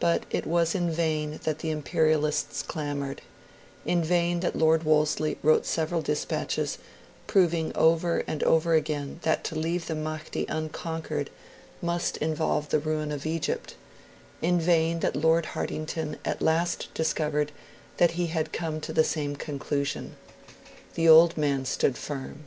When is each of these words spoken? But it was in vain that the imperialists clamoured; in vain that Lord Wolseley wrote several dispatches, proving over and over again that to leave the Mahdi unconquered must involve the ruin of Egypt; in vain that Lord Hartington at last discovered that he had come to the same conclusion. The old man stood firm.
But 0.00 0.24
it 0.28 0.44
was 0.46 0.74
in 0.74 0.90
vain 0.90 1.40
that 1.44 1.60
the 1.60 1.70
imperialists 1.70 2.62
clamoured; 2.62 3.22
in 3.86 4.04
vain 4.04 4.40
that 4.40 4.54
Lord 4.54 4.82
Wolseley 4.84 5.38
wrote 5.42 5.64
several 5.64 6.02
dispatches, 6.02 6.76
proving 7.26 7.74
over 7.74 8.18
and 8.26 8.42
over 8.42 8.74
again 8.74 9.18
that 9.22 9.44
to 9.44 9.54
leave 9.54 9.86
the 9.86 9.94
Mahdi 9.94 10.44
unconquered 10.50 11.30
must 11.80 12.18
involve 12.18 12.68
the 12.68 12.78
ruin 12.78 13.10
of 13.10 13.24
Egypt; 13.24 13.76
in 14.42 14.60
vain 14.60 15.00
that 15.00 15.16
Lord 15.16 15.46
Hartington 15.46 16.18
at 16.22 16.42
last 16.42 16.92
discovered 16.92 17.50
that 17.96 18.10
he 18.10 18.26
had 18.26 18.52
come 18.52 18.78
to 18.82 18.92
the 18.92 19.04
same 19.04 19.36
conclusion. 19.36 20.16
The 20.96 21.08
old 21.08 21.38
man 21.38 21.64
stood 21.64 21.96
firm. 21.96 22.46